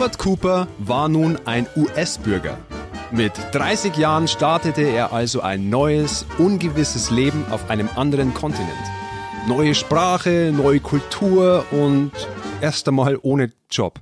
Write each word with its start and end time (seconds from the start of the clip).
Robert 0.00 0.16
Cooper 0.16 0.66
war 0.78 1.10
nun 1.10 1.38
ein 1.44 1.66
US-Bürger. 1.76 2.56
Mit 3.10 3.34
30 3.52 3.98
Jahren 3.98 4.28
startete 4.28 4.80
er 4.80 5.12
also 5.12 5.42
ein 5.42 5.68
neues, 5.68 6.24
ungewisses 6.38 7.10
Leben 7.10 7.44
auf 7.50 7.68
einem 7.68 7.90
anderen 7.96 8.32
Kontinent. 8.32 8.72
Neue 9.46 9.74
Sprache, 9.74 10.54
neue 10.56 10.80
Kultur 10.80 11.66
und 11.70 12.12
erst 12.62 12.88
einmal 12.88 13.18
ohne 13.20 13.52
Job. 13.70 14.00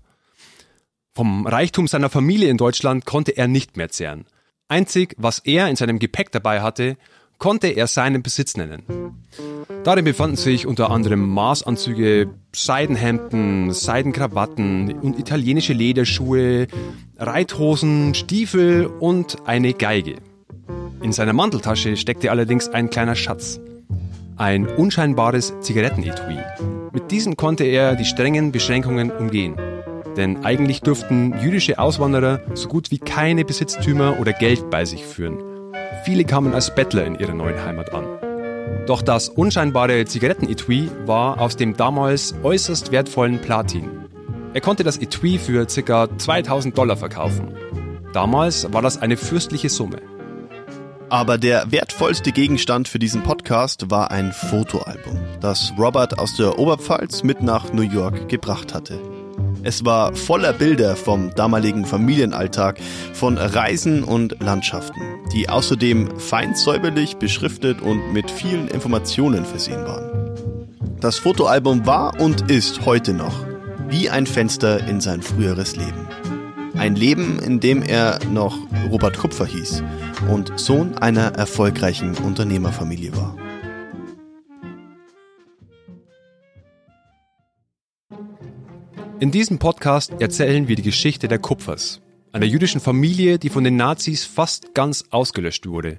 Vom 1.17 1.49
Reichtum 1.49 1.89
seiner 1.89 2.11
Familie 2.11 2.49
in 2.49 2.59
Deutschland 2.59 3.05
konnte 3.05 3.37
er 3.37 3.49
nicht 3.49 3.77
mehr 3.77 3.89
zehren. 3.89 4.25
Einzig, 4.69 5.17
was 5.19 5.41
er 5.41 5.67
in 5.67 5.75
seinem 5.75 5.99
Gepäck 5.99 6.31
dabei 6.31 6.61
hatte, 6.61 6.97
konnte 7.39 7.69
er 7.69 7.87
seinen 7.87 8.23
Besitz 8.23 8.57
nennen. 8.57 8.83
Darin 9.85 10.05
befanden 10.05 10.37
sich 10.37 10.67
unter 10.67 10.91
anderem 10.91 11.29
Maßanzüge, 11.31 12.29
Seidenhemden, 12.55 13.73
Seidenkrawatten 13.73 14.93
und 15.01 15.19
italienische 15.19 15.73
Lederschuhe, 15.73 16.67
Reithosen, 17.17 18.15
Stiefel 18.15 18.87
und 18.87 19.47
eine 19.47 19.73
Geige. 19.73 20.17
In 21.01 21.13
seiner 21.13 21.33
Manteltasche 21.33 21.97
steckte 21.97 22.31
allerdings 22.31 22.69
ein 22.69 22.91
kleiner 22.91 23.15
Schatz. 23.15 23.61
Ein 24.37 24.67
unscheinbares 24.67 25.55
Zigarettenetui. 25.61 26.39
Mit 26.93 27.11
diesem 27.11 27.37
konnte 27.37 27.65
er 27.65 27.95
die 27.95 28.05
strengen 28.05 28.51
Beschränkungen 28.51 29.11
umgehen. 29.11 29.55
Denn 30.17 30.45
eigentlich 30.45 30.81
durften 30.81 31.35
jüdische 31.41 31.79
Auswanderer 31.79 32.41
so 32.55 32.69
gut 32.69 32.91
wie 32.91 32.99
keine 32.99 33.45
Besitztümer 33.45 34.19
oder 34.19 34.33
Geld 34.33 34.71
bei 34.71 34.85
sich 34.85 35.05
führen. 35.05 35.48
Viele 36.09 36.25
kamen 36.25 36.55
als 36.55 36.75
Bettler 36.75 37.05
in 37.05 37.19
ihrer 37.19 37.35
neuen 37.35 37.63
Heimat 37.63 37.93
an. 37.93 38.07
Doch 38.87 39.03
das 39.03 39.29
unscheinbare 39.29 40.07
Zigarettenetui 40.07 40.91
war 41.05 41.39
aus 41.39 41.55
dem 41.55 41.77
damals 41.77 42.35
äußerst 42.43 42.93
wertvollen 42.93 43.43
Platin. 43.43 43.91
Er 44.55 44.63
konnte 44.63 44.85
das 44.85 44.97
Etui 44.97 45.37
für 45.37 45.67
ca. 45.67 46.09
2000 46.17 46.79
Dollar 46.79 46.97
verkaufen. 46.97 47.55
Damals 48.15 48.73
war 48.73 48.81
das 48.81 49.03
eine 49.03 49.19
fürstliche 49.19 49.69
Summe. 49.69 49.99
Aber 51.11 51.37
der 51.37 51.71
wertvollste 51.73 52.33
Gegenstand 52.33 52.89
für 52.89 52.99
diesen 52.99 53.23
Podcast 53.23 53.91
war 53.91 54.11
ein 54.11 54.33
Fotoalbum, 54.33 55.21
das 55.43 55.75
Robert 55.79 56.19
aus 56.19 56.37
der 56.37 56.59
Oberpfalz 56.59 57.23
mit 57.23 57.43
nach 57.43 57.75
New 57.75 57.83
York 57.83 58.31
gebracht 58.31 58.73
hatte. 58.73 58.99
Es 59.63 59.85
war 59.85 60.15
voller 60.15 60.53
Bilder 60.53 60.95
vom 60.95 61.35
damaligen 61.35 61.85
Familienalltag, 61.85 62.79
von 63.13 63.37
Reisen 63.37 64.05
und 64.05 64.41
Landschaften, 64.41 65.01
die 65.33 65.49
außerdem 65.49 66.19
fein 66.19 66.55
säuberlich 66.55 67.17
beschriftet 67.17 67.83
und 67.83 68.13
mit 68.13 68.31
vielen 68.31 68.69
Informationen 68.69 69.45
versehen 69.45 69.85
waren. 69.85 70.37
Das 71.01 71.19
Fotoalbum 71.19 71.87
war 71.87 72.21
und 72.21 72.51
ist 72.51 72.87
heute 72.87 73.13
noch 73.13 73.35
wie 73.89 74.11
ein 74.11 74.27
Fenster 74.27 74.87
in 74.87 75.01
sein 75.01 75.23
früheres 75.23 75.77
Leben. 75.77 76.09
Ein 76.77 76.95
Leben, 76.95 77.39
in 77.41 77.59
dem 77.59 77.83
er 77.83 78.21
noch 78.31 78.57
Robert 78.91 79.19
Kupfer 79.19 79.47
hieß 79.47 79.83
und 80.31 80.53
Sohn 80.57 80.97
einer 80.99 81.35
erfolgreichen 81.35 82.15
Unternehmerfamilie 82.19 83.17
war. 83.17 83.35
In 89.21 89.33
diesem 89.33 89.59
Podcast 89.59 90.13
erzählen 90.21 90.69
wir 90.69 90.77
die 90.77 90.83
Geschichte 90.83 91.27
der 91.27 91.41
Kupfers, 91.41 92.01
einer 92.31 92.47
jüdischen 92.47 92.81
Familie, 92.81 93.41
die 93.41 93.49
von 93.49 93.65
den 93.65 93.75
Nazis 93.75 94.25
fast 94.25 94.75
ganz 94.75 95.07
ausgelöscht 95.11 95.67
wurde. 95.67 95.99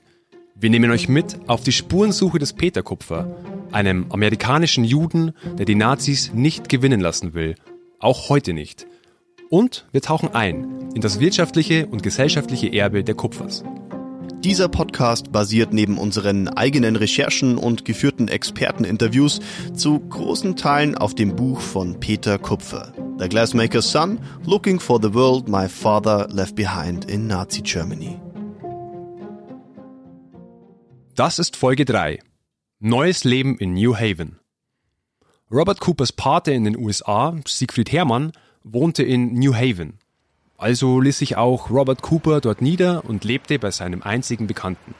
Wir 0.55 0.69
nehmen 0.69 0.89
euch 0.89 1.09
mit 1.09 1.37
auf 1.47 1.61
die 1.61 1.73
Spurensuche 1.73 2.39
des 2.39 2.53
Peter 2.53 2.81
Kupfer, 2.81 3.35
einem 3.73 4.05
amerikanischen 4.09 4.85
Juden, 4.85 5.33
der 5.57 5.65
die 5.65 5.75
Nazis 5.75 6.31
nicht 6.33 6.69
gewinnen 6.69 7.01
lassen 7.01 7.33
will, 7.33 7.55
auch 7.99 8.29
heute 8.29 8.53
nicht. 8.53 8.87
Und 9.49 9.85
wir 9.91 10.01
tauchen 10.01 10.33
ein 10.33 10.89
in 10.95 11.01
das 11.01 11.19
wirtschaftliche 11.19 11.87
und 11.87 12.01
gesellschaftliche 12.01 12.71
Erbe 12.71 13.03
der 13.03 13.15
Kupfers. 13.15 13.65
Dieser 14.35 14.69
Podcast 14.69 15.31
basiert 15.31 15.73
neben 15.73 15.97
unseren 15.97 16.47
eigenen 16.47 16.95
Recherchen 16.95 17.57
und 17.57 17.83
geführten 17.83 18.27
Experteninterviews 18.27 19.41
zu 19.73 19.99
großen 19.99 20.55
Teilen 20.55 20.97
auf 20.97 21.13
dem 21.13 21.35
Buch 21.35 21.59
von 21.59 21.99
Peter 21.99 22.37
Kupfer, 22.37 22.93
The 23.17 23.27
Glassmaker's 23.27 23.91
Son, 23.91 24.19
Looking 24.45 24.79
for 24.79 24.99
the 25.01 25.13
World 25.13 25.49
My 25.49 25.67
Father 25.67 26.27
Left 26.31 26.55
Behind 26.55 27.09
in 27.11 27.27
Nazi 27.27 27.61
Germany. 27.61 28.19
Das 31.15 31.37
ist 31.37 31.57
Folge 31.57 31.83
3. 31.83 32.19
Neues 32.79 33.25
Leben 33.25 33.57
in 33.57 33.73
New 33.73 33.95
Haven. 33.95 34.39
Robert 35.51 35.81
Coopers 35.81 36.13
Pate 36.13 36.53
in 36.53 36.63
den 36.63 36.77
USA, 36.77 37.35
Siegfried 37.45 37.91
Herrmann, 37.91 38.31
wohnte 38.63 39.03
in 39.03 39.33
New 39.33 39.53
Haven. 39.53 39.99
Also 40.59 40.99
ließ 40.99 41.17
sich 41.17 41.37
auch 41.37 41.69
Robert 41.69 42.01
Cooper 42.01 42.41
dort 42.41 42.61
nieder 42.61 43.05
und 43.05 43.23
lebte 43.23 43.57
bei 43.59 43.71
seinem 43.71 44.03
einzigen 44.03 44.45
Bekannten. 44.45 44.93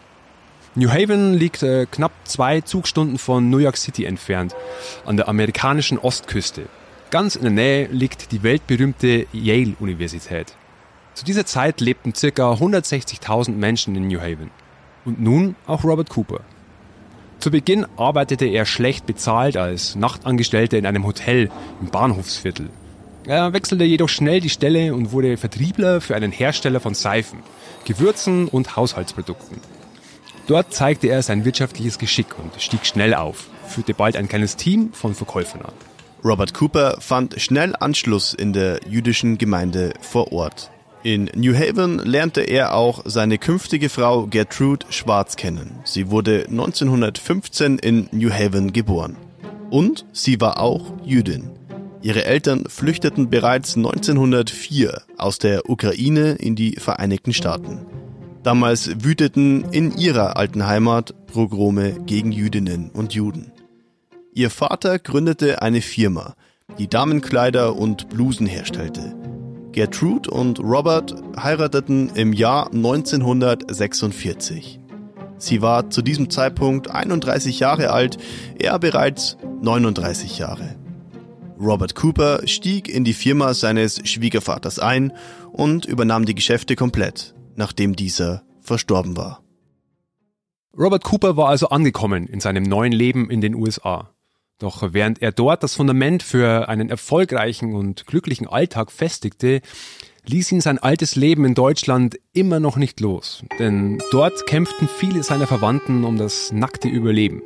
New 0.73 0.89
Haven 0.89 1.33
liegt 1.33 1.63
äh, 1.63 1.85
knapp 1.85 2.13
zwei 2.23 2.61
Zugstunden 2.61 3.17
von 3.17 3.49
New 3.49 3.57
York 3.57 3.75
City 3.75 4.05
entfernt, 4.05 4.55
an 5.05 5.17
der 5.17 5.27
amerikanischen 5.27 5.99
Ostküste. 5.99 6.67
Ganz 7.11 7.35
in 7.35 7.41
der 7.41 7.51
Nähe 7.51 7.87
liegt 7.87 8.31
die 8.31 8.41
weltberühmte 8.41 9.27
Yale-Universität. 9.33 10.53
Zu 11.13 11.25
dieser 11.25 11.45
Zeit 11.45 11.81
lebten 11.81 12.13
ca. 12.13 12.53
160.000 12.53 13.51
Menschen 13.51 13.95
in 13.97 14.07
New 14.07 14.21
Haven. 14.21 14.51
Und 15.03 15.19
nun 15.19 15.55
auch 15.67 15.83
Robert 15.83 16.09
Cooper. 16.09 16.39
Zu 17.39 17.51
Beginn 17.51 17.85
arbeitete 17.97 18.45
er 18.45 18.65
schlecht 18.65 19.05
bezahlt 19.05 19.57
als 19.57 19.95
Nachtangestellter 19.95 20.77
in 20.77 20.85
einem 20.85 21.05
Hotel 21.05 21.49
im 21.81 21.89
Bahnhofsviertel. 21.89 22.69
Er 23.29 23.53
wechselte 23.53 23.84
jedoch 23.84 24.09
schnell 24.09 24.41
die 24.41 24.50
Stelle 24.50 24.95
und 24.95 25.12
wurde 25.12 25.38
Vertriebler 25.38 26.01
für 26.01 26.16
einen 26.16 26.31
Hersteller 26.31 26.79
von 26.79 26.95
Seifen, 26.95 27.44
Gewürzen 27.85 28.47
und 28.47 28.75
Haushaltsprodukten. 28.75 29.59
Dort 30.47 30.73
zeigte 30.73 31.09
er 31.09 31.22
sein 31.22 31.45
wirtschaftliches 31.45 32.00
Geschick 32.00 32.39
und 32.39 32.59
stieg 32.59 32.88
schnell 32.88 33.13
auf, 33.13 33.45
führte 33.68 33.94
bald 33.94 34.18
ein 34.18 34.28
kleines 34.28 34.56
Team 34.56 34.94
von 34.94 35.13
Verkäufern 35.13 35.62
an. 35.62 35.73
Robert 36.25 36.56
Cooper 36.56 36.97
fand 37.01 37.39
schnell 37.39 37.75
Anschluss 37.79 38.34
in 38.34 38.51
der 38.51 38.79
jüdischen 38.89 39.38
Gemeinde 39.38 39.94
vor 40.01 40.31
Ort. 40.31 40.72
In 41.03 41.29
New 41.35 41.53
Haven 41.53 42.00
lernte 42.00 42.41
er 42.41 42.73
auch 42.73 43.03
seine 43.06 43.38
künftige 43.38 43.89
Frau 43.89 44.25
Gertrude 44.25 44.88
Schwarz 44.89 45.35
kennen. 45.35 45.81
Sie 45.84 46.09
wurde 46.09 46.47
1915 46.50 47.78
in 47.78 48.09
New 48.12 48.31
Haven 48.31 48.73
geboren. 48.73 49.18
Und 49.69 50.07
sie 50.13 50.41
war 50.41 50.59
auch 50.59 50.94
Jüdin. 51.06 51.58
Ihre 52.01 52.23
Eltern 52.23 52.63
flüchteten 52.67 53.29
bereits 53.29 53.75
1904 53.75 55.01
aus 55.17 55.37
der 55.37 55.69
Ukraine 55.69 56.31
in 56.31 56.55
die 56.55 56.77
Vereinigten 56.77 57.33
Staaten. 57.33 57.85
Damals 58.41 58.89
wüteten 59.03 59.65
in 59.71 59.97
ihrer 59.97 60.38
alten 60.38 60.65
Heimat 60.65 61.13
Pogrome 61.27 61.99
gegen 62.05 62.31
Jüdinnen 62.31 62.89
und 62.91 63.13
Juden. 63.13 63.51
Ihr 64.33 64.49
Vater 64.49 64.97
gründete 64.97 65.61
eine 65.61 65.81
Firma, 65.81 66.35
die 66.77 66.88
Damenkleider 66.88 67.75
und 67.75 68.07
Blusen 68.07 68.47
herstellte. 68.47 69.13
Gertrude 69.73 70.31
und 70.31 70.59
Robert 70.59 71.15
heirateten 71.38 72.11
im 72.15 72.31
Jahr 72.31 72.71
1946. 72.73 74.79
Sie 75.38 75.61
war 75.61 75.89
zu 75.89 76.01
diesem 76.01 76.29
Zeitpunkt 76.29 76.89
31 76.89 77.59
Jahre 77.59 77.91
alt, 77.91 78.17
er 78.57 78.79
bereits 78.79 79.35
39 79.61 80.39
Jahre. 80.39 80.77
Robert 81.59 81.93
Cooper 81.93 82.47
stieg 82.47 82.87
in 82.87 83.03
die 83.03 83.13
Firma 83.13 83.53
seines 83.53 84.07
Schwiegervaters 84.07 84.79
ein 84.79 85.11
und 85.51 85.85
übernahm 85.85 86.25
die 86.25 86.35
Geschäfte 86.35 86.77
komplett, 86.77 87.35
nachdem 87.57 87.97
dieser 87.97 88.43
verstorben 88.61 89.17
war. 89.17 89.44
Robert 90.77 91.03
Cooper 91.03 91.35
war 91.35 91.50
also 91.50 91.67
angekommen 91.69 92.27
in 92.27 92.39
seinem 92.39 92.63
neuen 92.63 92.94
Leben 92.94 93.29
in 93.29 93.41
den 93.41 93.56
USA. 93.56 94.13
Doch 94.57 94.94
während 94.94 95.21
er 95.21 95.33
dort 95.33 95.63
das 95.63 95.75
Fundament 95.75 96.23
für 96.23 96.69
einen 96.69 96.89
erfolgreichen 96.89 97.73
und 97.73 98.07
glücklichen 98.07 98.47
Alltag 98.47 98.89
festigte, 98.89 99.62
ließ 100.25 100.53
ihn 100.53 100.62
sein 100.62 100.77
altes 100.77 101.17
Leben 101.17 101.44
in 101.44 101.55
Deutschland 101.55 102.17
immer 102.31 102.62
noch 102.62 102.77
nicht 102.77 103.01
los. 103.01 103.44
Denn 103.57 104.01
dort 104.12 104.45
kämpften 104.47 104.88
viele 104.88 105.23
seiner 105.23 105.47
Verwandten 105.47 106.05
um 106.05 106.17
das 106.17 106.53
nackte 106.53 106.88
Überleben. 106.88 107.41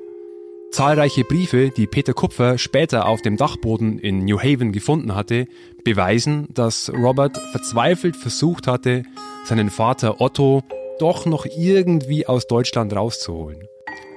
Zahlreiche 0.74 1.24
Briefe, 1.24 1.70
die 1.70 1.86
Peter 1.86 2.16
Kupfer 2.16 2.58
später 2.58 3.06
auf 3.06 3.22
dem 3.22 3.38
Dachboden 3.38 4.00
in 4.00 4.25
New 4.25 4.40
Haven 4.40 4.72
gefunden 4.72 5.14
hatte, 5.14 5.46
beweisen, 5.84 6.48
dass 6.52 6.92
Robert 6.92 7.38
verzweifelt 7.52 8.16
versucht 8.16 8.66
hatte, 8.66 9.04
seinen 9.46 9.70
Vater 9.70 10.20
Otto 10.20 10.64
doch 10.98 11.28
noch 11.28 11.46
irgendwie 11.46 12.25
aus 12.25 12.48
Deutschland 12.48 12.92
rauszuholen. 12.92 13.60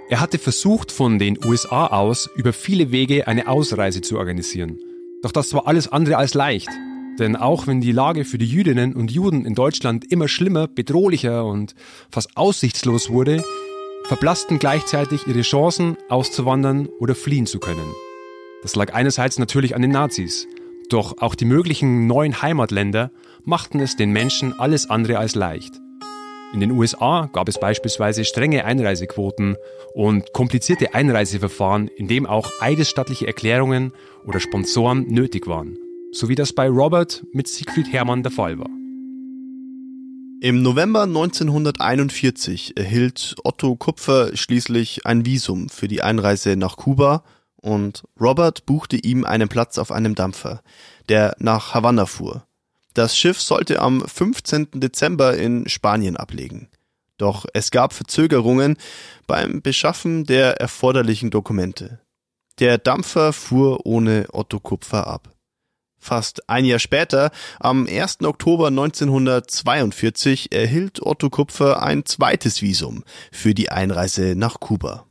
Er 0.08 0.20
hatte 0.20 0.38
versucht, 0.38 0.92
von 0.92 1.18
den 1.18 1.38
USA 1.44 1.88
aus 1.88 2.30
über 2.36 2.54
viele 2.54 2.90
Wege 2.90 3.28
eine 3.28 3.48
Ausreise 3.48 4.00
zu 4.00 4.16
organisieren. 4.16 4.78
Doch 5.22 5.32
das 5.32 5.52
war 5.52 5.66
alles 5.66 5.88
andere 5.88 6.16
als 6.16 6.32
leicht. 6.32 6.70
Denn 7.18 7.36
auch 7.36 7.66
wenn 7.66 7.82
die 7.82 7.92
Lage 7.92 8.24
für 8.24 8.38
die 8.38 8.46
Jüdinnen 8.46 8.94
und 8.94 9.10
Juden 9.10 9.44
in 9.44 9.54
Deutschland 9.54 10.10
immer 10.10 10.26
schlimmer, 10.26 10.68
bedrohlicher 10.68 11.44
und 11.44 11.74
fast 12.10 12.34
aussichtslos 12.34 13.10
wurde, 13.10 13.42
verblassten 14.06 14.58
gleichzeitig 14.58 15.26
ihre 15.26 15.42
Chancen, 15.42 15.96
auszuwandern 16.08 16.88
oder 16.98 17.14
fliehen 17.14 17.46
zu 17.46 17.58
können. 17.58 17.92
Das 18.62 18.74
lag 18.76 18.94
einerseits 18.94 19.38
natürlich 19.38 19.74
an 19.74 19.82
den 19.82 19.90
Nazis, 19.90 20.48
Doch 20.88 21.18
auch 21.18 21.34
die 21.34 21.44
möglichen 21.44 22.06
neuen 22.06 22.42
Heimatländer 22.42 23.10
machten 23.44 23.80
es 23.80 23.96
den 23.96 24.12
Menschen 24.12 24.58
alles 24.58 24.88
andere 24.88 25.18
als 25.18 25.34
leicht. 25.34 25.74
In 26.54 26.60
den 26.60 26.70
USA 26.70 27.28
gab 27.32 27.48
es 27.48 27.58
beispielsweise 27.58 28.24
strenge 28.24 28.64
Einreisequoten 28.64 29.56
und 29.94 30.32
komplizierte 30.32 30.94
Einreiseverfahren, 30.94 31.88
in 31.88 32.06
dem 32.06 32.24
auch 32.24 32.50
eidesstattliche 32.60 33.26
Erklärungen 33.26 33.92
oder 34.24 34.38
Sponsoren 34.38 35.06
nötig 35.08 35.48
waren, 35.48 35.76
so 36.12 36.28
wie 36.28 36.36
das 36.36 36.52
bei 36.52 36.68
Robert 36.68 37.24
mit 37.32 37.48
Siegfried 37.48 37.92
Hermann 37.92 38.22
der 38.22 38.32
Fall 38.32 38.58
war. 38.58 38.75
Im 40.42 40.60
November 40.60 41.04
1941 41.04 42.76
erhielt 42.76 43.36
Otto 43.42 43.74
Kupfer 43.74 44.36
schließlich 44.36 45.06
ein 45.06 45.24
Visum 45.24 45.70
für 45.70 45.88
die 45.88 46.02
Einreise 46.02 46.56
nach 46.56 46.76
Kuba 46.76 47.24
und 47.56 48.04
Robert 48.20 48.66
buchte 48.66 48.96
ihm 48.96 49.24
einen 49.24 49.48
Platz 49.48 49.78
auf 49.78 49.90
einem 49.90 50.14
Dampfer, 50.14 50.62
der 51.08 51.34
nach 51.38 51.72
Havanna 51.72 52.04
fuhr. 52.04 52.46
Das 52.92 53.16
Schiff 53.16 53.40
sollte 53.40 53.80
am 53.80 54.02
15. 54.06 54.68
Dezember 54.74 55.36
in 55.38 55.68
Spanien 55.68 56.18
ablegen. 56.18 56.68
Doch 57.16 57.46
es 57.54 57.70
gab 57.70 57.94
Verzögerungen 57.94 58.76
beim 59.26 59.62
Beschaffen 59.62 60.24
der 60.24 60.60
erforderlichen 60.60 61.30
Dokumente. 61.30 62.00
Der 62.58 62.76
Dampfer 62.76 63.32
fuhr 63.32 63.86
ohne 63.86 64.26
Otto 64.32 64.60
Kupfer 64.60 65.06
ab. 65.06 65.35
Fast 65.98 66.48
ein 66.48 66.64
Jahr 66.64 66.78
später, 66.78 67.30
am 67.58 67.86
1. 67.86 68.22
Oktober 68.22 68.68
1942, 68.68 70.52
erhielt 70.52 71.04
Otto 71.04 71.30
Kupfer 71.30 71.82
ein 71.82 72.04
zweites 72.04 72.62
Visum 72.62 73.02
für 73.32 73.54
die 73.54 73.70
Einreise 73.70 74.34
nach 74.36 74.60
Kuba. 74.60 75.06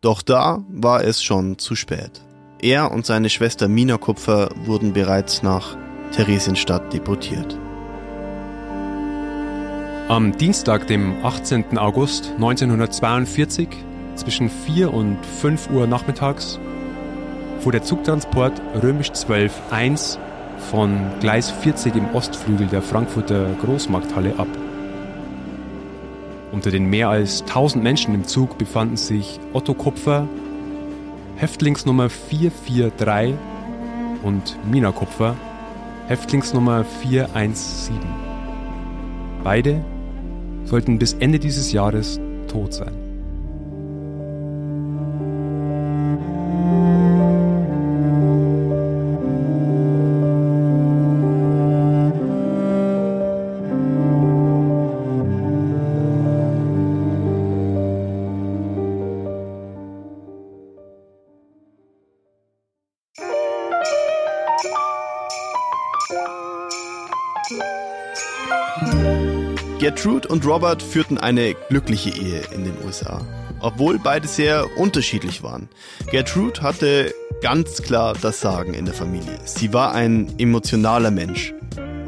Doch 0.00 0.22
da 0.22 0.64
war 0.68 1.04
es 1.04 1.22
schon 1.22 1.58
zu 1.58 1.74
spät. 1.74 2.22
Er 2.60 2.92
und 2.92 3.06
seine 3.06 3.30
Schwester 3.30 3.68
Mina 3.68 3.98
Kupfer 3.98 4.50
wurden 4.64 4.92
bereits 4.92 5.42
nach 5.42 5.76
Theresienstadt 6.12 6.92
deportiert. 6.92 7.58
Am 10.08 10.36
Dienstag, 10.36 10.86
dem 10.88 11.24
18. 11.24 11.78
August 11.78 12.32
1942, 12.32 13.68
zwischen 14.14 14.50
4 14.50 14.92
und 14.92 15.24
5 15.40 15.70
Uhr 15.70 15.86
nachmittags, 15.86 16.60
fuhr 17.62 17.72
der 17.72 17.82
Zugtransport 17.84 18.60
Römisch 18.82 19.10
12-1 19.10 20.18
von 20.70 20.98
Gleis 21.20 21.50
40 21.50 21.94
im 21.94 22.12
Ostflügel 22.12 22.66
der 22.66 22.82
Frankfurter 22.82 23.46
Großmarkthalle 23.64 24.34
ab. 24.36 24.48
Unter 26.50 26.72
den 26.72 26.86
mehr 26.86 27.08
als 27.08 27.42
1000 27.42 27.82
Menschen 27.82 28.14
im 28.14 28.24
Zug 28.24 28.58
befanden 28.58 28.96
sich 28.96 29.38
Otto 29.52 29.74
Kupfer, 29.74 30.26
Häftlingsnummer 31.36 32.10
443 32.10 33.34
und 34.24 34.58
Mina 34.68 34.90
Kupfer, 34.90 35.36
Häftlingsnummer 36.08 36.84
417. 36.84 37.96
Beide 39.44 39.84
sollten 40.64 40.98
bis 40.98 41.14
Ende 41.14 41.38
dieses 41.38 41.70
Jahres 41.70 42.20
tot 42.48 42.74
sein. 42.74 43.01
Gertrude 70.02 70.26
und 70.26 70.44
Robert 70.44 70.82
führten 70.82 71.16
eine 71.16 71.54
glückliche 71.68 72.10
Ehe 72.10 72.40
in 72.52 72.64
den 72.64 72.74
USA, 72.84 73.24
obwohl 73.60 74.00
beide 74.00 74.26
sehr 74.26 74.66
unterschiedlich 74.76 75.44
waren. 75.44 75.68
Gertrude 76.10 76.60
hatte 76.60 77.14
ganz 77.40 77.82
klar 77.82 78.16
das 78.20 78.40
Sagen 78.40 78.74
in 78.74 78.84
der 78.84 78.94
Familie. 78.94 79.38
Sie 79.44 79.72
war 79.72 79.94
ein 79.94 80.34
emotionaler 80.38 81.12
Mensch. 81.12 81.54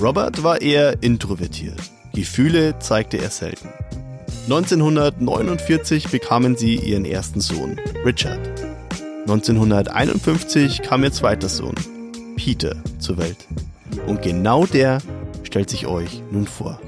Robert 0.01 0.43
war 0.43 0.61
eher 0.61 1.05
introvertiert. 1.05 1.79
Gefühle 2.13 2.81
zeigte 2.81 3.19
er 3.19 3.31
selten. 3.31 3.69
1949 4.47 6.09
bekamen 6.09 6.57
sie 6.57 6.75
ihren 6.75 7.05
ersten 7.05 7.41
Sohn, 7.41 7.79
Richard. 8.05 8.41
1951 9.21 10.83
kam 10.83 11.05
ihr 11.05 11.13
zweiter 11.13 11.49
Sohn, 11.49 11.77
Peter, 12.35 12.75
zur 12.99 13.19
Welt. 13.19 13.47
Und 14.09 14.21
genau 14.21 14.67
der 14.67 14.99
stellt 15.45 15.71
sich 15.71 15.87
euch 15.87 16.25
nun 16.33 16.49
vor. 16.49 16.81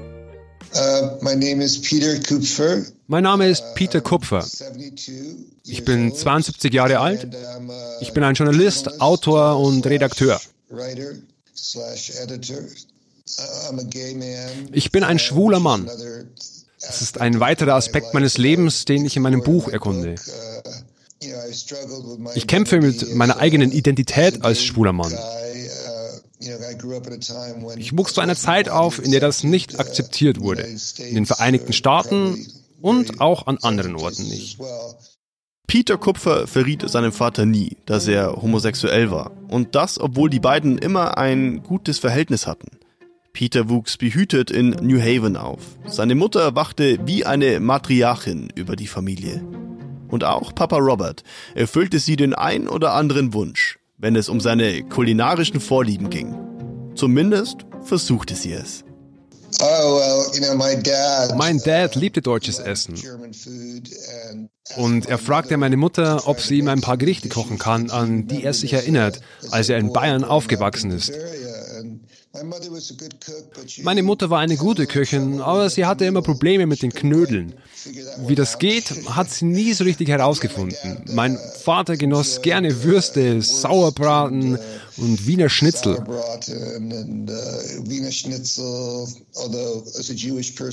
Uh, 0.75 1.17
mein 1.21 1.39
Name 1.39 1.63
ist 1.63 1.83
Peter 1.83 2.19
Kupfer. 2.19 2.83
Mein 3.07 3.23
Name 3.23 3.49
ist 3.49 3.63
Peter 3.75 4.01
Kupfer. 4.01 4.45
Ich 5.65 5.85
bin 5.85 6.13
72 6.13 6.73
Jahre 6.73 6.99
alt. 6.99 7.27
Ich 8.01 8.13
bin 8.13 8.23
ein 8.23 8.35
Journalist, 8.35 9.01
Autor 9.01 9.59
und 9.59 9.85
Redakteur. 9.85 10.39
Ich 14.71 14.91
bin 14.91 15.03
ein 15.03 15.19
schwuler 15.19 15.59
Mann. 15.59 15.89
Das 16.81 17.01
ist 17.01 17.19
ein 17.19 17.39
weiterer 17.39 17.73
Aspekt 17.75 18.13
meines 18.13 18.37
Lebens, 18.37 18.85
den 18.85 19.05
ich 19.05 19.15
in 19.15 19.23
meinem 19.23 19.41
Buch 19.41 19.69
erkunde. 19.69 20.15
Ich 22.35 22.47
kämpfe 22.47 22.79
mit 22.79 23.15
meiner 23.15 23.37
eigenen 23.39 23.71
Identität 23.71 24.43
als 24.43 24.63
schwuler 24.63 24.93
Mann. 24.93 25.17
Ich 26.39 27.97
wuchs 27.97 28.13
zu 28.13 28.21
einer 28.21 28.35
Zeit 28.35 28.69
auf, 28.69 29.03
in 29.03 29.11
der 29.11 29.19
das 29.19 29.43
nicht 29.43 29.79
akzeptiert 29.79 30.39
wurde. 30.39 30.63
In 30.63 31.15
den 31.15 31.25
Vereinigten 31.25 31.73
Staaten 31.73 32.45
und 32.81 33.21
auch 33.21 33.47
an 33.47 33.57
anderen 33.61 33.95
Orten 33.95 34.23
nicht. 34.23 34.59
Peter 35.65 35.97
Kupfer 35.97 36.47
verriet 36.47 36.87
seinem 36.89 37.11
Vater 37.11 37.45
nie, 37.45 37.77
dass 37.85 38.07
er 38.07 38.41
homosexuell 38.41 39.11
war. 39.11 39.31
Und 39.49 39.75
das, 39.75 39.99
obwohl 39.99 40.29
die 40.29 40.39
beiden 40.39 40.77
immer 40.77 41.17
ein 41.17 41.63
gutes 41.63 41.99
Verhältnis 41.99 42.47
hatten. 42.47 42.77
Peter 43.33 43.67
wuchs 43.69 43.97
behütet 43.97 44.49
in 44.49 44.69
New 44.81 44.99
Haven 44.99 45.35
auf. 45.35 45.59
Seine 45.85 46.15
Mutter 46.15 46.55
wachte 46.55 46.99
wie 47.05 47.25
eine 47.25 47.59
Matriarchin 47.59 48.49
über 48.55 48.75
die 48.75 48.87
Familie. 48.87 49.43
Und 50.07 50.23
auch 50.23 50.55
Papa 50.55 50.77
Robert 50.77 51.23
erfüllte 51.53 51.99
sie 51.99 52.15
den 52.15 52.33
ein 52.33 52.67
oder 52.67 52.93
anderen 52.93 53.33
Wunsch 53.33 53.77
wenn 53.97 54.15
es 54.15 54.29
um 54.29 54.39
seine 54.39 54.83
kulinarischen 54.83 55.59
Vorlieben 55.59 56.09
ging. 56.09 56.35
Zumindest 56.95 57.65
versuchte 57.83 58.35
sie 58.35 58.53
es. 58.53 58.83
Oh, 59.59 60.01
mein 61.35 61.59
Dad 61.59 61.95
liebte 61.95 62.21
deutsches 62.21 62.59
Essen. 62.59 62.95
Und 64.75 65.05
er 65.07 65.17
fragte 65.17 65.57
meine 65.57 65.77
Mutter, 65.77 66.27
ob 66.27 66.41
sie 66.41 66.59
ihm 66.59 66.67
ein 66.67 66.81
paar 66.81 66.97
Gerichte 66.97 67.29
kochen 67.29 67.57
kann, 67.57 67.89
an 67.89 68.27
die 68.27 68.43
er 68.43 68.53
sich 68.53 68.73
erinnert, 68.73 69.21
als 69.49 69.69
er 69.69 69.77
in 69.77 69.93
Bayern 69.93 70.23
aufgewachsen 70.23 70.91
ist. 70.91 71.11
Meine 73.83 74.03
Mutter 74.03 74.29
war 74.29 74.39
eine 74.39 74.57
gute 74.57 74.87
Köchin, 74.87 75.41
aber 75.41 75.69
sie 75.69 75.85
hatte 75.85 76.05
immer 76.05 76.21
Probleme 76.21 76.65
mit 76.65 76.81
den 76.81 76.91
Knödeln. 76.91 77.53
Wie 78.25 78.35
das 78.35 78.59
geht, 78.59 78.91
hat 79.09 79.29
sie 79.31 79.45
nie 79.45 79.73
so 79.73 79.83
richtig 79.83 80.09
herausgefunden. 80.09 81.03
Mein 81.13 81.37
Vater 81.37 81.97
genoss 81.97 82.41
gerne 82.41 82.83
Würste, 82.83 83.41
Sauerbraten 83.41 84.59
und 84.97 85.27
Wiener 85.27 85.49
Schnitzel. 85.49 86.03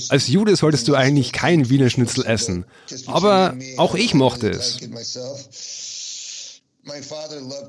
Als 0.09 0.27
Jude 0.27 0.55
solltest 0.55 0.87
du 0.87 0.95
eigentlich 0.95 1.31
kein 1.31 1.69
Wiener 1.69 1.89
Schnitzel 1.89 2.25
essen, 2.25 2.65
aber 3.07 3.55
auch 3.77 3.95
ich 3.95 4.13
mochte 4.13 4.49
es. 4.49 4.79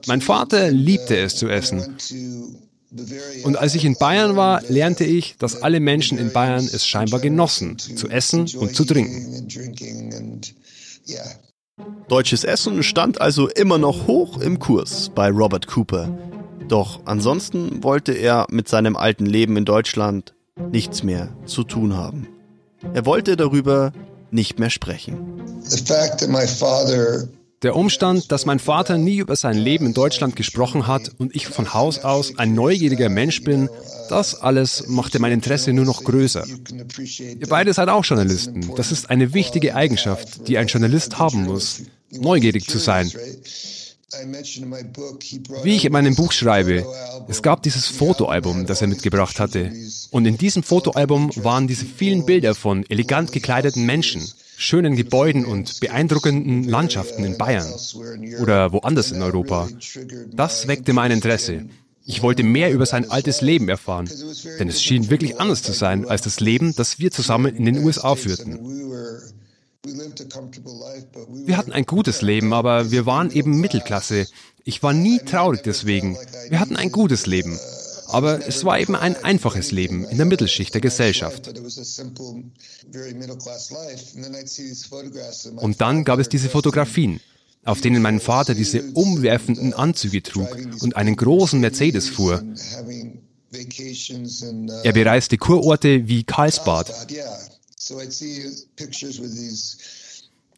Mein 0.06 0.20
Vater 0.20 0.70
liebte 0.70 1.16
es 1.16 1.36
zu 1.36 1.48
essen. 1.48 1.96
Und 3.44 3.56
als 3.56 3.74
ich 3.74 3.84
in 3.84 3.96
Bayern 3.96 4.36
war, 4.36 4.62
lernte 4.68 5.04
ich, 5.04 5.36
dass 5.38 5.62
alle 5.62 5.80
Menschen 5.80 6.18
in 6.18 6.32
Bayern 6.32 6.64
es 6.64 6.86
scheinbar 6.86 7.20
genossen, 7.20 7.78
zu 7.78 8.08
essen 8.08 8.48
und 8.56 8.74
zu 8.74 8.84
trinken. 8.84 9.48
Deutsches 12.08 12.44
Essen 12.44 12.82
stand 12.82 13.20
also 13.20 13.48
immer 13.48 13.78
noch 13.78 14.06
hoch 14.06 14.40
im 14.40 14.58
Kurs 14.58 15.10
bei 15.14 15.28
Robert 15.30 15.66
Cooper. 15.66 16.16
Doch 16.68 17.00
ansonsten 17.04 17.82
wollte 17.82 18.12
er 18.12 18.46
mit 18.50 18.68
seinem 18.68 18.96
alten 18.96 19.26
Leben 19.26 19.56
in 19.56 19.64
Deutschland 19.64 20.34
nichts 20.72 21.02
mehr 21.02 21.28
zu 21.44 21.64
tun 21.64 21.94
haben. 21.94 22.28
Er 22.94 23.06
wollte 23.06 23.36
darüber 23.36 23.92
nicht 24.30 24.58
mehr 24.58 24.70
sprechen. 24.70 25.42
The 25.62 25.78
fact 25.84 26.20
that 26.20 26.28
my 26.28 26.46
father 26.46 27.28
der 27.66 27.74
Umstand, 27.74 28.30
dass 28.30 28.46
mein 28.46 28.60
Vater 28.60 28.96
nie 28.96 29.16
über 29.16 29.34
sein 29.34 29.56
Leben 29.58 29.86
in 29.86 29.92
Deutschland 29.92 30.36
gesprochen 30.36 30.86
hat 30.86 31.10
und 31.18 31.34
ich 31.34 31.48
von 31.48 31.74
Haus 31.74 31.98
aus 31.98 32.38
ein 32.38 32.54
neugieriger 32.54 33.08
Mensch 33.08 33.42
bin, 33.42 33.68
das 34.08 34.40
alles 34.40 34.86
machte 34.86 35.18
mein 35.18 35.32
Interesse 35.32 35.72
nur 35.72 35.84
noch 35.84 36.04
größer. 36.04 36.46
Ihr 36.46 37.48
beide 37.48 37.72
seid 37.72 37.88
auch 37.88 38.04
Journalisten. 38.04 38.70
Das 38.76 38.92
ist 38.92 39.10
eine 39.10 39.34
wichtige 39.34 39.74
Eigenschaft, 39.74 40.46
die 40.46 40.58
ein 40.58 40.68
Journalist 40.68 41.18
haben 41.18 41.42
muss, 41.42 41.82
neugierig 42.12 42.68
zu 42.68 42.78
sein. 42.78 43.10
Wie 45.64 45.74
ich 45.74 45.84
in 45.84 45.92
meinem 45.92 46.14
Buch 46.14 46.30
schreibe, 46.30 46.86
es 47.26 47.42
gab 47.42 47.64
dieses 47.64 47.88
Fotoalbum, 47.88 48.66
das 48.66 48.80
er 48.80 48.86
mitgebracht 48.86 49.40
hatte. 49.40 49.72
Und 50.12 50.24
in 50.24 50.38
diesem 50.38 50.62
Fotoalbum 50.62 51.32
waren 51.34 51.66
diese 51.66 51.84
vielen 51.84 52.24
Bilder 52.26 52.54
von 52.54 52.88
elegant 52.88 53.32
gekleideten 53.32 53.84
Menschen, 53.86 54.22
schönen 54.56 54.96
Gebäuden 54.96 55.44
und 55.44 55.80
beeindruckenden 55.80 56.64
Landschaften 56.64 57.24
in 57.24 57.36
Bayern 57.36 57.72
oder 58.40 58.72
woanders 58.72 59.12
in 59.12 59.22
Europa. 59.22 59.68
Das 60.32 60.66
weckte 60.66 60.92
mein 60.92 61.10
Interesse. 61.10 61.66
Ich 62.04 62.22
wollte 62.22 62.42
mehr 62.42 62.72
über 62.72 62.86
sein 62.86 63.10
altes 63.10 63.40
Leben 63.40 63.68
erfahren, 63.68 64.08
denn 64.58 64.68
es 64.68 64.82
schien 64.82 65.10
wirklich 65.10 65.40
anders 65.40 65.62
zu 65.62 65.72
sein 65.72 66.06
als 66.06 66.22
das 66.22 66.40
Leben, 66.40 66.74
das 66.76 66.98
wir 66.98 67.10
zusammen 67.10 67.54
in 67.54 67.64
den 67.64 67.84
USA 67.84 68.14
führten. 68.14 68.60
Wir 71.44 71.56
hatten 71.56 71.72
ein 71.72 71.84
gutes 71.84 72.22
Leben, 72.22 72.52
aber 72.52 72.90
wir 72.90 73.06
waren 73.06 73.30
eben 73.30 73.60
Mittelklasse. 73.60 74.26
Ich 74.64 74.82
war 74.82 74.92
nie 74.92 75.18
traurig 75.18 75.62
deswegen. 75.64 76.16
Wir 76.48 76.60
hatten 76.60 76.76
ein 76.76 76.90
gutes 76.90 77.26
Leben. 77.26 77.58
Aber 78.08 78.46
es 78.46 78.64
war 78.64 78.78
eben 78.78 78.94
ein 78.94 79.16
einfaches 79.16 79.72
Leben 79.72 80.04
in 80.04 80.16
der 80.16 80.26
Mittelschicht 80.26 80.74
der 80.74 80.80
Gesellschaft. 80.80 81.52
Und 85.56 85.80
dann 85.80 86.04
gab 86.04 86.18
es 86.18 86.28
diese 86.28 86.48
Fotografien, 86.48 87.20
auf 87.64 87.80
denen 87.80 88.02
mein 88.02 88.20
Vater 88.20 88.54
diese 88.54 88.82
umwerfenden 88.92 89.74
Anzüge 89.74 90.22
trug 90.22 90.56
und 90.80 90.96
einen 90.96 91.16
großen 91.16 91.60
Mercedes 91.60 92.08
fuhr. 92.08 92.42
Er 94.82 94.92
bereiste 94.92 95.38
Kurorte 95.38 96.08
wie 96.08 96.24
Karlsbad, 96.24 96.92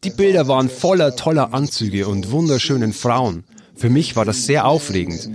die 0.03 0.09
Bilder 0.09 0.47
waren 0.47 0.69
voller 0.69 1.15
toller 1.15 1.53
Anzüge 1.53 2.07
und 2.07 2.31
wunderschönen 2.31 2.93
Frauen. 2.93 3.43
Für 3.79 3.89
mich 3.89 4.15
war 4.17 4.25
das 4.25 4.45
sehr 4.45 4.65
aufregend. 4.65 5.29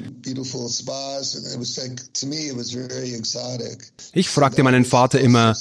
Ich 4.12 4.28
fragte 4.28 4.62
meinen 4.62 4.84
Vater 4.84 5.20
immer, 5.20 5.56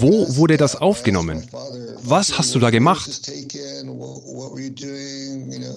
wo 0.00 0.36
wurde 0.36 0.56
das 0.56 0.74
aufgenommen? 0.74 1.46
Was 2.02 2.36
hast 2.36 2.54
du 2.54 2.58
da 2.58 2.70
gemacht? 2.70 3.30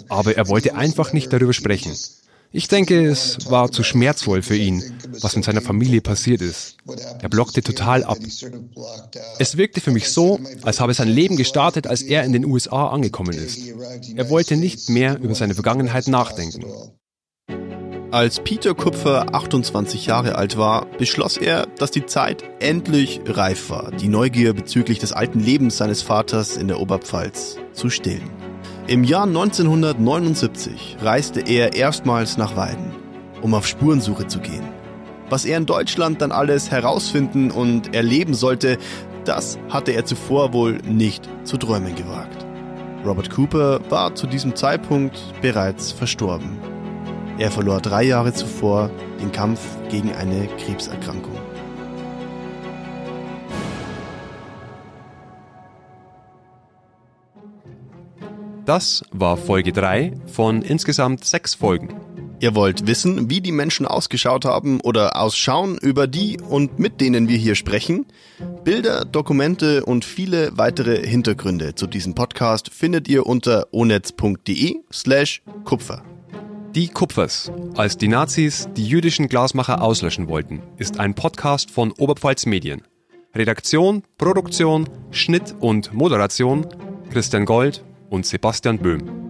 Aber 0.10 0.36
er 0.36 0.48
wollte 0.48 0.76
einfach 0.76 1.14
nicht 1.14 1.32
darüber 1.32 1.54
sprechen. 1.54 1.96
Ich 2.52 2.68
denke, 2.68 3.06
es 3.06 3.50
war 3.52 3.72
zu 3.72 3.84
schmerzvoll 3.84 4.42
für 4.42 4.56
ihn, 4.56 4.84
was 5.22 5.36
mit 5.36 5.46
seiner 5.46 5.62
Familie 5.62 6.02
passiert 6.02 6.42
ist. 6.42 6.78
Er 7.22 7.30
blockte 7.30 7.62
total 7.62 8.04
ab. 8.04 8.18
Es 9.38 9.56
wirkte 9.56 9.82
für 9.82 9.92
mich 9.92 10.10
so, 10.10 10.40
als 10.64 10.80
habe 10.80 10.96
sein 10.96 11.10
Leben 11.10 11.38
gestartet, 11.38 11.86
als 11.86 12.02
er 12.02 12.24
in 12.24 12.34
den 12.34 12.46
USA 12.46 12.88
angekommen 12.88 13.38
ist. 13.38 13.60
Er 14.16 14.30
wollte 14.32 14.56
nicht 14.56 14.90
mehr 14.90 15.20
über 15.20 15.36
seine 15.36 15.54
Vergangenheit 15.54 16.08
nachdenken. 16.08 16.66
Als 18.12 18.40
Peter 18.40 18.74
Kupfer 18.74 19.36
28 19.36 20.08
Jahre 20.08 20.34
alt 20.34 20.58
war, 20.58 20.88
beschloss 20.98 21.38
er, 21.38 21.68
dass 21.78 21.92
die 21.92 22.08
Zeit 22.08 22.44
endlich 22.60 23.22
reif 23.28 23.70
war, 23.70 23.92
die 23.92 24.08
Neugier 24.08 24.54
bezüglich 24.54 24.98
des 24.98 25.12
alten 25.12 25.40
Lebens 25.40 25.78
seines 25.78 26.02
Vaters 26.02 26.58
in 26.58 26.68
der 26.68 26.80
Oberpfalz 26.80 27.58
zu 27.74 27.92
stillen. 27.92 28.49
Im 28.90 29.04
Jahr 29.04 29.28
1979 29.28 30.98
reiste 31.00 31.42
er 31.42 31.76
erstmals 31.76 32.38
nach 32.38 32.56
Weiden, 32.56 32.92
um 33.44 33.54
auf 33.54 33.68
Spurensuche 33.68 34.26
zu 34.26 34.40
gehen. 34.40 34.68
Was 35.30 35.46
er 35.46 35.60
in 35.60 35.68
Deutschland 35.68 36.24
dann 36.24 36.32
alles 36.32 36.72
herausfinden 36.72 37.52
und 37.52 37.94
erleben 37.94 38.34
sollte, 38.34 38.80
das 39.26 39.60
hatte 39.70 39.92
er 39.92 40.06
zuvor 40.06 40.54
wohl 40.54 40.80
nicht 40.88 41.30
zu 41.44 41.58
träumen 41.58 41.94
gewagt. 41.94 42.48
Robert 43.06 43.30
Cooper 43.30 43.80
war 43.92 44.16
zu 44.16 44.26
diesem 44.26 44.56
Zeitpunkt 44.56 45.20
bereits 45.40 45.92
verstorben. 45.92 46.58
Er 47.38 47.52
verlor 47.52 47.82
drei 47.82 48.06
Jahre 48.06 48.34
zuvor 48.34 48.90
den 49.22 49.32
Kampf 49.32 49.62
gegen 49.92 50.12
eine 50.14 50.48
Krebserkrankung. 50.66 51.38
Das 58.70 59.02
war 59.12 59.36
Folge 59.36 59.74
3 59.74 60.14
von 60.28 60.62
insgesamt 60.62 61.26
sechs 61.26 61.56
Folgen. 61.56 61.90
Ihr 62.40 62.54
wollt 62.54 62.86
wissen, 62.86 63.28
wie 63.28 63.42
die 63.42 63.52
Menschen 63.52 63.88
ausgeschaut 63.88 64.46
haben 64.46 64.80
oder 64.82 65.20
ausschauen, 65.20 65.80
über 65.80 66.06
die 66.06 66.40
und 66.40 66.78
mit 66.78 67.02
denen 67.02 67.28
wir 67.28 67.38
hier 67.38 67.56
sprechen? 67.56 68.06
Bilder, 68.64 69.06
Dokumente 69.06 69.84
und 69.86 70.06
viele 70.06 70.56
weitere 70.56 71.04
Hintergründe 71.04 71.74
zu 71.74 71.88
diesem 71.88 72.14
Podcast 72.14 72.72
findet 72.72 73.08
ihr 73.08 73.26
unter 73.26 73.66
onetz.de 73.72 74.76
slash 74.94 75.42
Kupfer. 75.64 76.04
Die 76.76 76.90
Kupfers, 76.90 77.52
als 77.76 77.98
die 77.98 78.08
Nazis 78.08 78.70
die 78.78 78.86
jüdischen 78.86 79.30
Glasmacher 79.30 79.82
auslöschen 79.82 80.28
wollten, 80.28 80.62
ist 80.78 81.00
ein 81.00 81.16
Podcast 81.16 81.72
von 81.72 81.92
Oberpfalz 81.94 82.46
Medien. 82.46 82.84
Redaktion, 83.34 84.04
Produktion, 84.20 84.88
Schnitt 85.10 85.56
und 85.60 85.92
Moderation 85.92 86.68
Christian 87.10 87.46
Gold 87.46 87.84
und 88.10 88.26
Sebastian 88.26 88.78
Böhm. 88.78 89.29